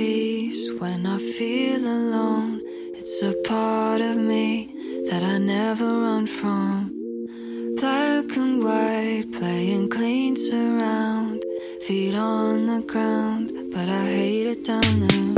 [0.00, 2.62] peace when I feel alone.
[2.98, 4.72] It's a part of me
[5.10, 6.74] that I never run from.
[7.76, 11.44] Black and white, playing clean surround.
[11.86, 15.29] Feet on the ground, but I hate it down there.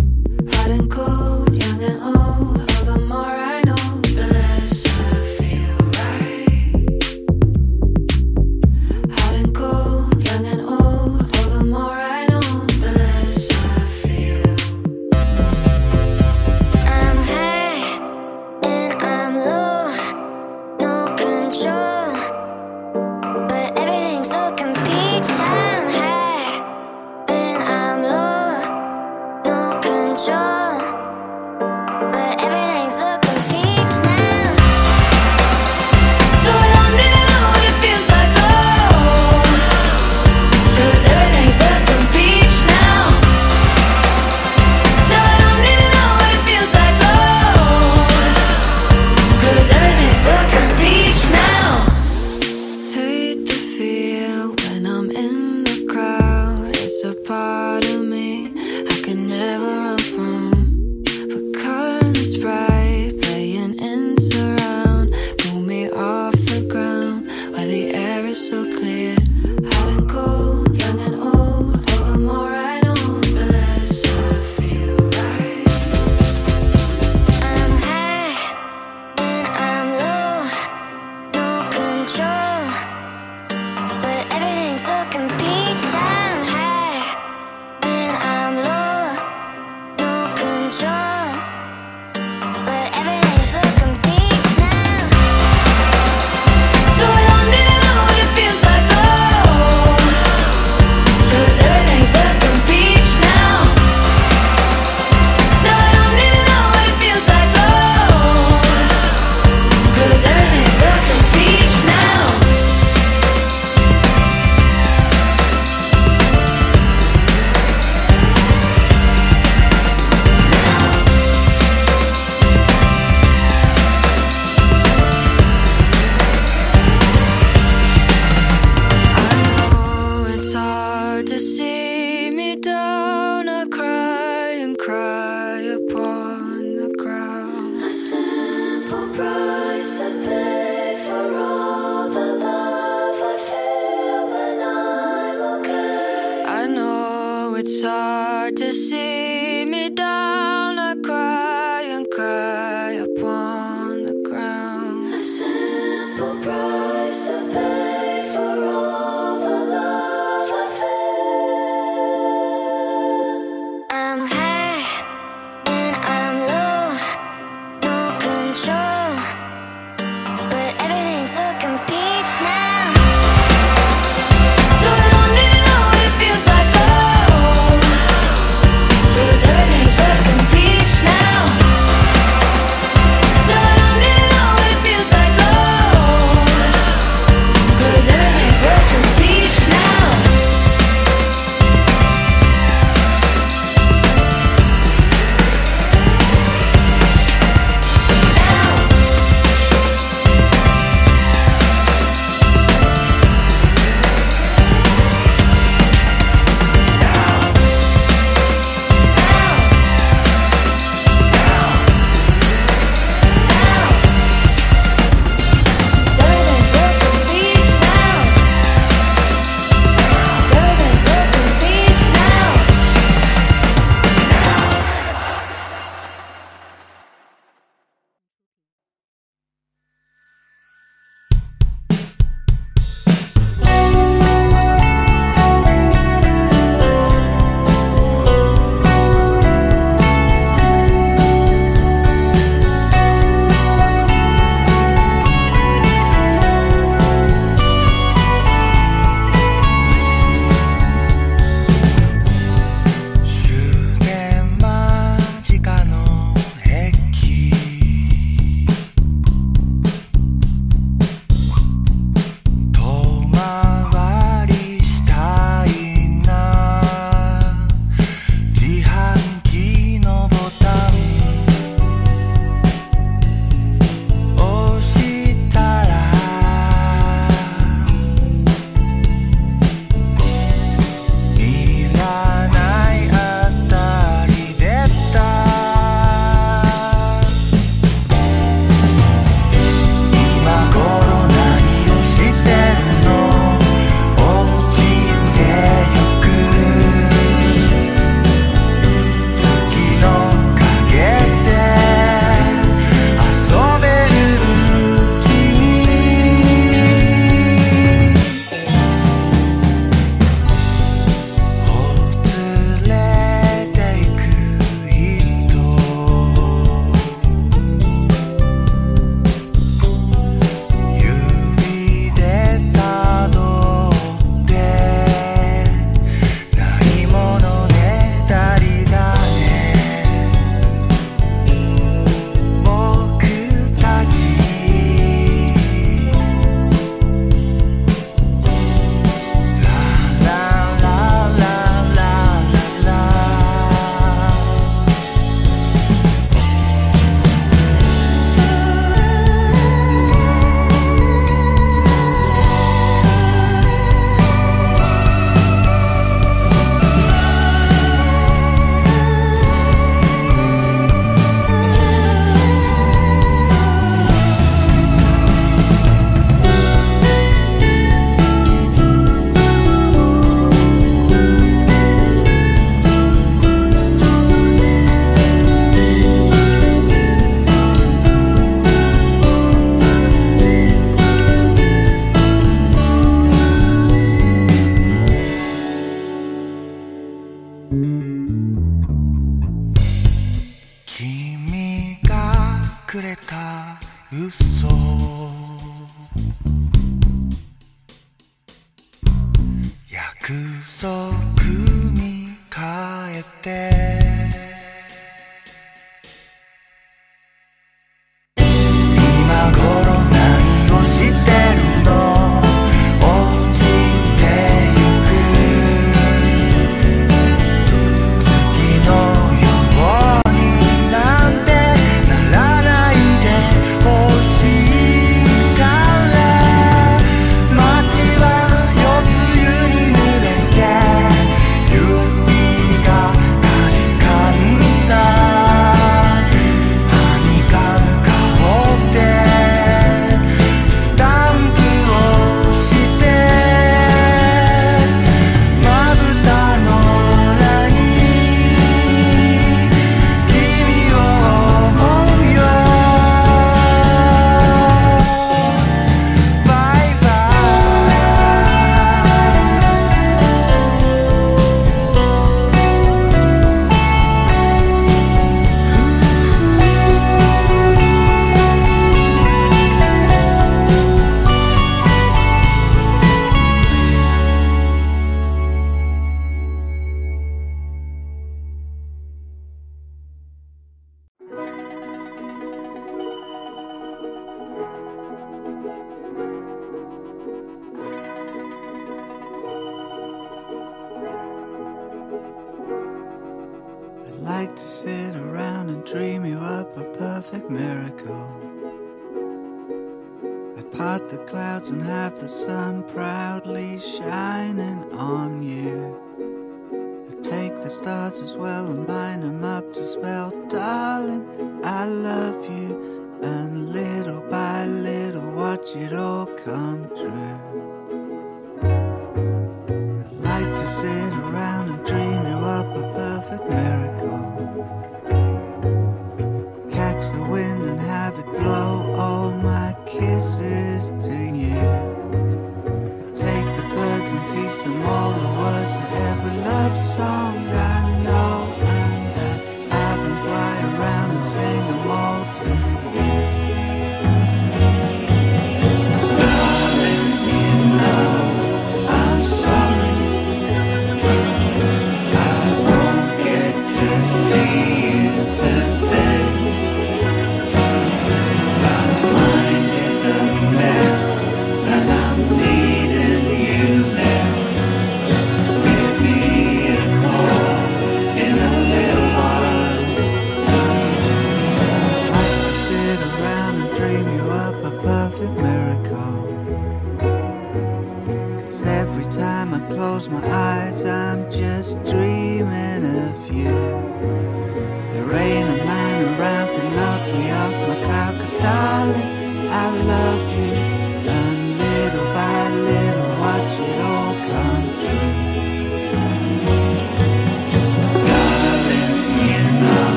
[580.02, 582.21] Close my eyes, I'm just dreaming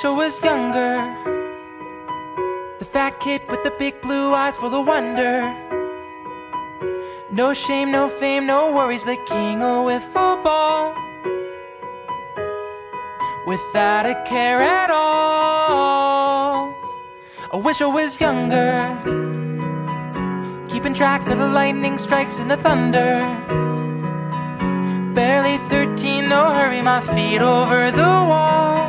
[0.00, 0.96] wish I was younger.
[2.78, 5.54] The fat kid with the big blue eyes full of wonder.
[7.30, 10.94] No shame, no fame, no worries, the king of wiffle ball.
[13.46, 16.72] Without a care at all.
[17.52, 18.72] I wish I was younger.
[20.68, 23.20] Keeping track of the lightning strikes and the thunder.
[25.14, 28.79] Barely 13, no hurry, my feet over the wall.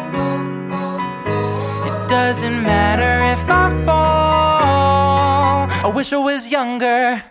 [2.11, 5.69] Doesn't matter if I fall.
[5.71, 7.23] I wish I was younger.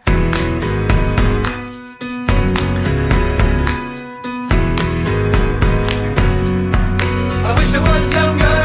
[7.44, 8.62] I wish I was younger.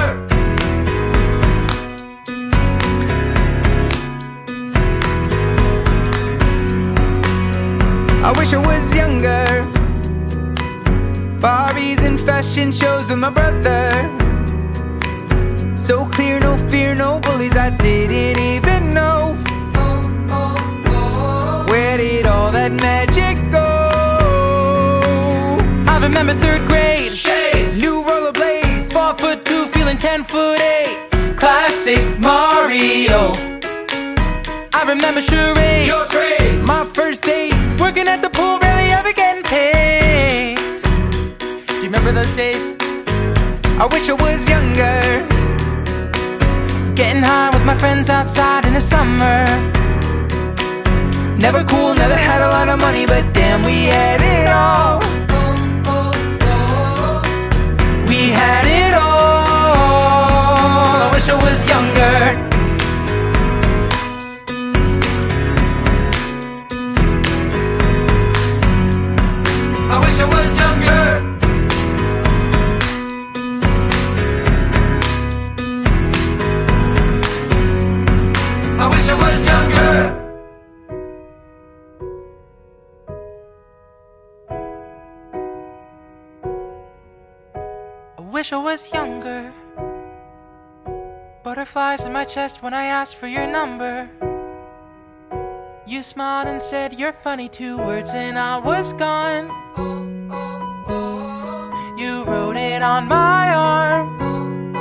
[8.23, 9.45] I wish I was younger.
[11.41, 14.14] Barbies and fashion shows with my brother.
[15.86, 19.38] So clear, no fear, no bullies, I didn't even know.
[21.69, 23.62] Where did all that magic go?
[25.88, 27.12] I remember third grade.
[27.12, 31.08] Shades, new rollerblades, Four foot two, feeling ten foot eight.
[31.38, 33.34] Classic Mario.
[34.74, 35.88] I remember charades.
[35.88, 37.54] your grades, my first date.
[37.80, 40.58] Working at the pool, barely ever getting paid.
[41.67, 42.74] Do you remember those days?
[43.78, 45.35] I wish I was younger.
[46.95, 49.43] Getting high with my friends outside in the summer.
[51.38, 54.99] Never cool, never had a lot of money, but damn, we had it all.
[58.08, 58.75] We had it
[88.45, 89.51] wish I was younger.
[91.41, 94.08] Butterflies in my chest when I asked for your number.
[95.88, 99.45] You smiled and said you're funny two words and I was gone.
[101.97, 104.75] You wrote it on my arm.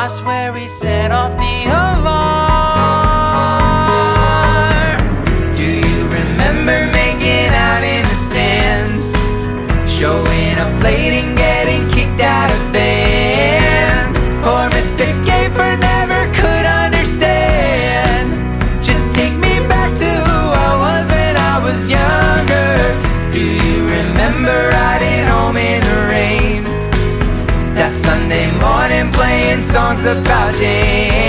[0.00, 1.70] I swear we set off the
[30.08, 31.27] about Jane.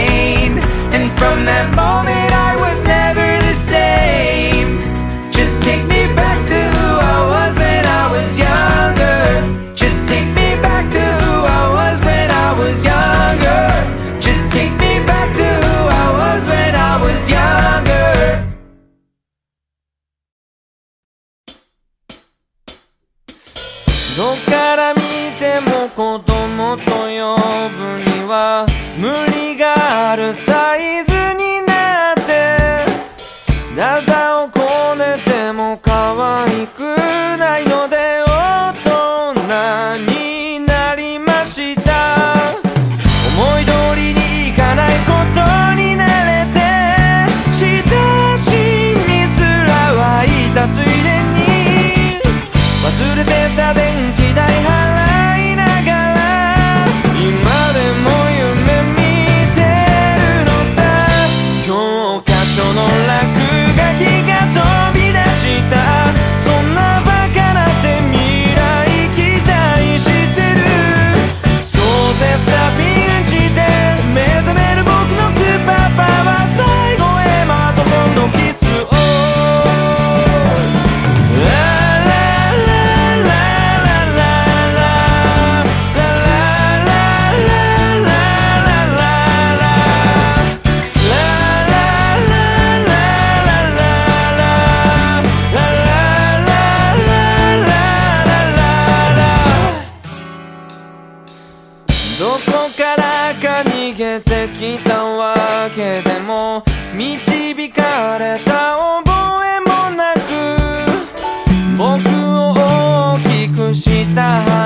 [111.80, 114.59] 僕を大きくした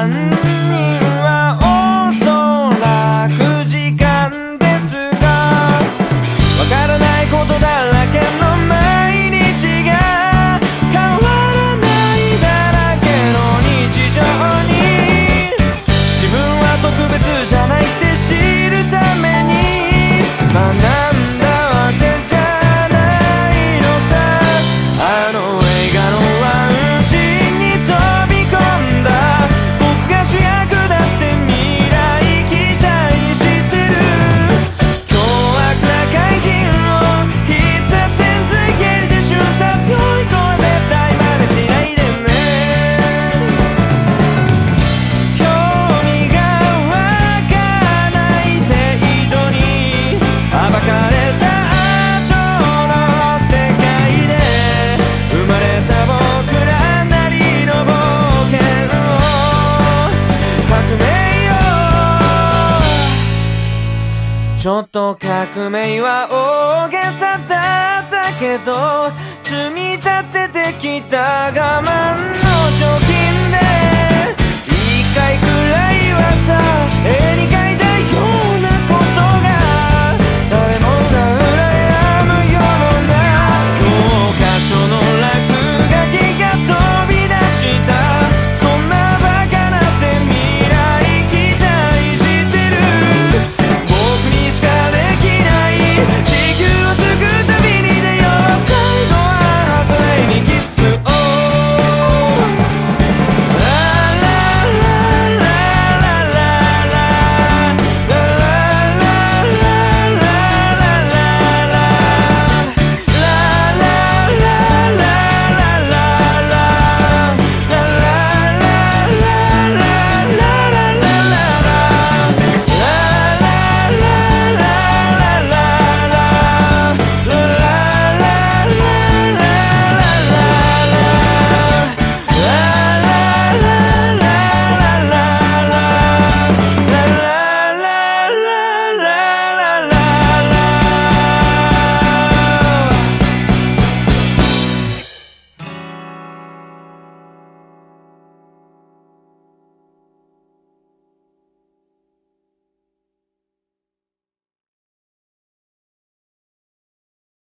[64.93, 69.09] と革命は大げさだったけど
[69.41, 72.45] 積み立ててきた我慢の
[72.77, 73.02] 状況